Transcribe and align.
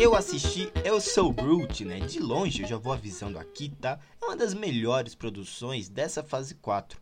Eu 0.00 0.14
assisti 0.14 0.70
Eu 0.84 1.00
Sou 1.00 1.32
Groot, 1.32 1.84
né? 1.84 1.98
De 1.98 2.20
longe, 2.20 2.62
eu 2.62 2.68
já 2.68 2.76
vou 2.76 2.92
avisando 2.92 3.36
aqui, 3.36 3.68
tá? 3.68 3.98
É 4.22 4.24
uma 4.24 4.36
das 4.36 4.54
melhores 4.54 5.12
produções 5.12 5.88
dessa 5.88 6.22
fase 6.22 6.54
4. 6.54 7.00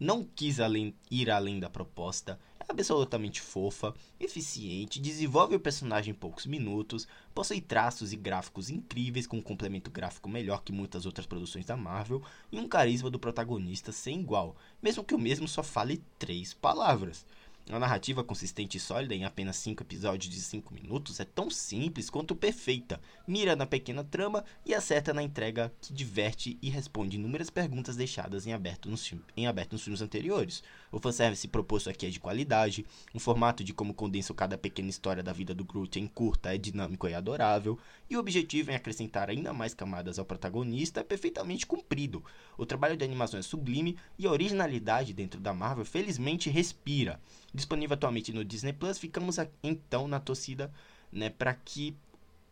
Não 0.00 0.24
quis 0.24 0.58
além, 0.58 0.94
ir 1.10 1.30
além 1.30 1.60
da 1.60 1.68
proposta, 1.68 2.40
é 2.58 2.64
absolutamente 2.66 3.42
fofa, 3.42 3.92
eficiente, 4.18 4.98
desenvolve 4.98 5.56
o 5.56 5.60
personagem 5.60 6.12
em 6.12 6.14
poucos 6.14 6.46
minutos, 6.46 7.06
possui 7.34 7.60
traços 7.60 8.14
e 8.14 8.16
gráficos 8.16 8.70
incríveis 8.70 9.26
com 9.26 9.36
um 9.36 9.42
complemento 9.42 9.90
gráfico 9.90 10.28
melhor 10.28 10.62
que 10.62 10.72
muitas 10.72 11.04
outras 11.04 11.26
produções 11.26 11.66
da 11.66 11.76
Marvel 11.76 12.22
e 12.50 12.58
um 12.58 12.66
carisma 12.66 13.10
do 13.10 13.18
protagonista 13.18 13.92
sem 13.92 14.20
igual, 14.20 14.56
mesmo 14.80 15.04
que 15.04 15.14
o 15.14 15.18
mesmo 15.18 15.46
só 15.46 15.62
fale 15.62 16.02
três 16.18 16.54
palavras. 16.54 17.26
A 17.70 17.78
narrativa 17.78 18.24
consistente 18.24 18.78
e 18.78 18.80
sólida 18.80 19.14
em 19.14 19.26
apenas 19.26 19.56
5 19.56 19.82
episódios 19.82 20.32
de 20.32 20.40
5 20.40 20.72
minutos 20.72 21.20
é 21.20 21.24
tão 21.24 21.50
simples 21.50 22.08
quanto 22.08 22.34
perfeita, 22.34 22.98
mira 23.26 23.54
na 23.54 23.66
pequena 23.66 24.02
trama 24.02 24.42
e 24.64 24.74
acerta 24.74 25.12
na 25.12 25.22
entrega 25.22 25.70
que 25.78 25.92
diverte 25.92 26.58
e 26.62 26.70
responde 26.70 27.16
inúmeras 27.16 27.50
perguntas 27.50 27.94
deixadas 27.94 28.46
em 28.46 28.54
aberto 28.54 28.88
nos, 28.88 29.12
em 29.36 29.46
aberto 29.46 29.72
nos 29.72 29.82
filmes 29.82 30.00
anteriores. 30.00 30.62
O 30.90 30.98
fanservice 30.98 31.46
proposto 31.46 31.90
aqui 31.90 32.06
é 32.06 32.08
de 32.10 32.18
qualidade, 32.18 32.86
um 33.14 33.18
formato 33.18 33.62
de 33.62 33.74
como 33.74 33.92
condensa 33.92 34.32
cada 34.32 34.56
pequena 34.56 34.88
história 34.88 35.22
da 35.22 35.34
vida 35.34 35.54
do 35.54 35.64
Groot 35.64 36.00
em 36.00 36.06
curta 36.06 36.54
é 36.54 36.56
dinâmico 36.56 37.06
e 37.06 37.12
adorável, 37.12 37.78
e 38.08 38.16
o 38.16 38.20
objetivo 38.20 38.70
em 38.70 38.76
acrescentar 38.76 39.28
ainda 39.28 39.52
mais 39.52 39.74
camadas 39.74 40.18
ao 40.18 40.24
protagonista 40.24 41.00
é 41.00 41.04
perfeitamente 41.04 41.66
cumprido. 41.66 42.24
O 42.56 42.64
trabalho 42.64 42.96
de 42.96 43.04
animação 43.04 43.38
é 43.38 43.42
sublime 43.42 43.98
e 44.18 44.26
a 44.26 44.30
originalidade 44.30 45.12
dentro 45.12 45.38
da 45.38 45.52
Marvel 45.52 45.84
felizmente 45.84 46.48
respira 46.48 47.20
disponível 47.58 47.94
atualmente 47.94 48.32
no 48.32 48.44
Disney 48.44 48.72
Plus. 48.72 48.98
Ficamos 48.98 49.36
então 49.62 50.08
na 50.08 50.18
torcida, 50.18 50.72
né, 51.12 51.28
para 51.28 51.52
que 51.52 51.94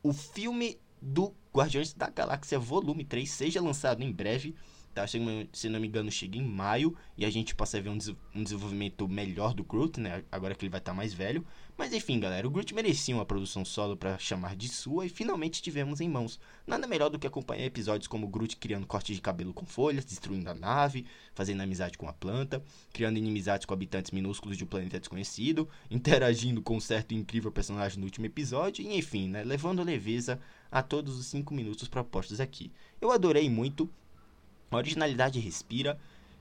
o 0.03 0.13
filme 0.13 0.79
do 1.01 1.33
Guardiões 1.55 1.93
da 1.93 2.11
Galáxia 2.11 2.59
Volume 2.59 3.05
3 3.05 3.31
seja 3.31 3.63
lançado 3.63 4.03
em 4.03 4.13
breve 4.13 4.55
tá? 4.97 5.07
Se 5.53 5.69
não 5.69 5.79
me 5.79 5.87
engano, 5.87 6.11
chega 6.11 6.39
em 6.39 6.43
maio 6.43 6.97
e 7.19 7.27
a 7.27 7.31
gente 7.31 7.55
possa 7.55 7.79
ver 7.79 7.91
um, 7.91 7.99
des 7.99 8.09
um 8.35 8.43
desenvolvimento 8.43 9.07
melhor 9.07 9.53
do 9.53 9.63
Groot, 9.63 10.01
né? 10.01 10.25
Agora 10.33 10.55
que 10.55 10.65
ele 10.65 10.71
vai 10.71 10.81
estar 10.81 10.93
tá 10.93 10.97
mais 10.97 11.13
velho. 11.13 11.45
Mas 11.77 11.93
enfim, 11.93 12.19
galera, 12.19 12.47
o 12.47 12.51
Groot 12.51 12.75
merecia 12.75 13.15
uma 13.15 13.27
produção 13.27 13.63
solo 13.63 13.95
para 13.95 14.19
chamar 14.19 14.57
de 14.57 14.69
sua 14.69 15.05
e 15.05 15.11
finalmente 15.11 15.61
tivemos 15.61 16.01
em 16.01 16.09
mãos. 16.09 16.41
Nada 16.67 16.87
melhor 16.87 17.11
do 17.11 17.19
que 17.19 17.27
acompanhar 17.27 17.67
episódios 17.67 18.09
como 18.09 18.27
Groot 18.27 18.57
criando 18.57 18.87
cortes 18.87 19.15
de 19.15 19.21
cabelo 19.21 19.53
com 19.53 19.67
folhas, 19.67 20.07
destruindo 20.07 20.49
a 20.49 20.55
nave, 20.55 21.05
fazendo 21.35 21.61
amizade 21.61 21.99
com 21.99 22.09
a 22.09 22.15
planta, 22.15 22.65
criando 22.95 23.19
inimizades 23.19 23.67
com 23.67 23.75
habitantes 23.75 24.13
minúsculos 24.13 24.57
de 24.57 24.65
um 24.65 24.67
planeta 24.67 24.99
desconhecido, 24.99 25.69
interagindo 25.91 26.63
com 26.63 26.77
um 26.77 26.81
certo 26.81 27.13
incrível 27.13 27.53
personagem 27.53 27.99
no 27.99 28.07
último 28.07 28.25
episódio 28.25 28.83
e 28.83 28.97
enfim, 28.97 29.29
né? 29.29 29.45
Levando 29.45 29.83
leveza 29.83 30.41
a 30.73 30.83
todos 30.83 31.19
os 31.19 31.27
5 31.27 31.53
minutos 31.53 31.87
propostos 31.87 32.41
aqui. 32.41 32.73
Eu 32.99 33.11
adorei 33.11 33.51
muito, 33.51 33.91
a 34.71 34.77
originalidade 34.77 35.39
respira. 35.39 35.99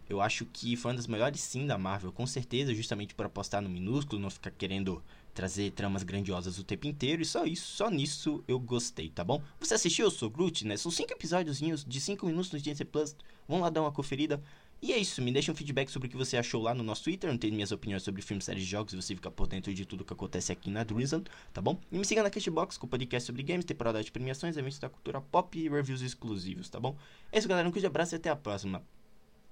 Eu 0.08 0.22
acho 0.22 0.46
que 0.46 0.76
foi 0.76 0.92
uma 0.92 0.98
das 0.98 1.08
melhores 1.08 1.42
sim 1.42 1.66
da 1.66 1.78
Marvel, 1.78 2.12
com 2.12 2.28
certeza, 2.28 2.74
justamente 2.74 3.16
por 3.16 3.26
apostar 3.26 3.62
no 3.62 3.70
minúsculo, 3.70 4.22
não 4.22 4.30
ficar 4.30 4.52
querendo 4.52 5.04
trazer 5.34 5.72
tramas 5.72 6.04
grandiosas 6.04 6.60
o 6.60 6.64
tempo 6.64 6.88
inteiro. 6.88 7.22
E 7.22 7.26
só 7.26 7.46
isso, 7.46 7.76
só 7.76 7.90
nisso 7.90 8.44
eu 8.48 8.60
gostei, 8.60 9.10
tá 9.10 9.24
bom? 9.24 9.42
Você 9.60 9.74
assistiu 9.74 10.06
Eu 10.06 10.12
Sou 10.12 10.30
Groot, 10.30 10.66
né? 10.66 10.78
São 10.78 10.92
cinco 10.92 11.12
episódios 11.12 11.60
de 11.60 12.02
5 12.02 12.26
minutos 12.26 12.52
no 12.52 12.60
Disney 12.60 12.86
Plus. 12.86 13.16
Vão 13.48 13.60
lá 13.60 13.70
dar 13.70 13.82
uma 13.82 13.92
conferida. 13.92 14.42
E 14.86 14.94
é 14.94 15.00
isso, 15.00 15.20
me 15.20 15.32
deixa 15.32 15.52
um 15.52 15.56
feedback 15.56 15.90
sobre 15.90 16.08
o 16.08 16.12
que 16.12 16.16
você 16.16 16.38
achou 16.38 16.62
lá 16.62 16.72
no 16.72 16.84
nosso 16.84 17.06
Twitter, 17.06 17.28
não 17.28 17.40
tem 17.40 17.52
minhas 17.52 17.72
opiniões 17.72 18.04
sobre 18.04 18.22
filmes, 18.22 18.46
séries 18.46 18.62
e 18.62 18.68
jogos, 18.68 18.94
você 18.94 19.16
fica 19.16 19.32
por 19.32 19.48
dentro 19.48 19.74
de 19.74 19.84
tudo 19.84 20.06
que 20.06 20.14
acontece 20.14 20.52
aqui 20.52 20.70
na 20.70 20.84
Drizzle, 20.84 21.24
tá 21.52 21.60
bom? 21.60 21.80
E 21.92 21.98
me 21.98 22.06
siga 22.06 22.22
na 22.22 22.30
Cashbox 22.30 22.78
com 22.78 22.88
podcast 22.88 23.26
sobre 23.26 23.42
games, 23.42 23.66
temporada 23.66 24.04
de 24.04 24.12
premiações, 24.12 24.58
eventos 24.58 24.78
da 24.78 24.88
cultura 24.88 25.20
pop 25.20 25.58
e 25.58 25.68
reviews 25.68 26.04
exclusivos, 26.04 26.70
tá 26.70 26.80
bom? 26.80 26.96
É 27.32 27.40
isso, 27.40 27.48
galera, 27.48 27.68
um 27.68 27.72
grande 27.72 27.88
abraço 27.88 28.14
e 28.14 28.18
até 28.18 28.30
a 28.30 28.36
próxima. 28.36 28.84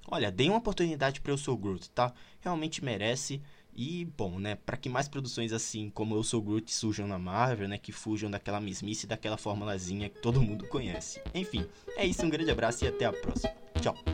Olha, 0.07 0.31
dê 0.31 0.47
uma 0.49 0.59
oportunidade 0.59 1.19
para 1.19 1.31
Eu 1.31 1.37
Sou 1.39 1.57
Groot, 1.57 1.89
tá? 1.89 2.13
Realmente 2.39 2.85
merece. 2.85 3.41
E, 3.75 4.05
bom, 4.15 4.37
né, 4.37 4.53
para 4.53 4.77
que 4.77 4.87
mais 4.87 5.07
produções 5.07 5.51
assim 5.51 5.89
como 5.89 6.15
Eu 6.15 6.21
Sou 6.21 6.43
Groot 6.43 6.71
surjam 6.71 7.07
na 7.07 7.17
Marvel, 7.17 7.67
né, 7.67 7.79
que 7.79 7.91
fujam 7.91 8.29
daquela 8.29 8.61
mesmice 8.61 9.07
daquela 9.07 9.37
formulazinha 9.37 10.09
que 10.09 10.21
todo 10.21 10.39
mundo 10.39 10.67
conhece. 10.67 11.19
Enfim, 11.33 11.65
é 11.97 12.05
isso, 12.05 12.23
um 12.23 12.29
grande 12.29 12.51
abraço 12.51 12.85
e 12.85 12.87
até 12.87 13.05
a 13.05 13.11
próxima. 13.11 13.51
Tchau. 13.81 14.12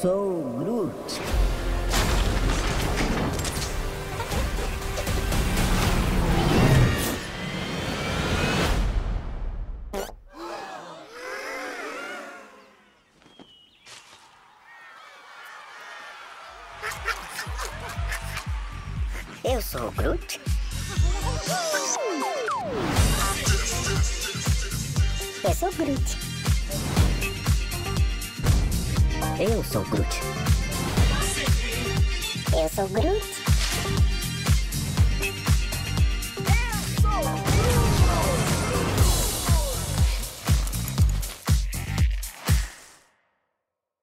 Sou 0.00 0.42
Groot. 0.58 1.20
Eu 19.42 19.62
sou 19.62 19.90
Groot. 19.92 20.40
Eu 25.42 25.54
sou 25.54 25.72
Groot. 25.72 26.27
Eu 29.40 29.62
sou 29.62 29.84
Groot. 29.84 30.20
Eu 32.52 32.68
sou 32.74 32.88
Groot. 32.88 33.37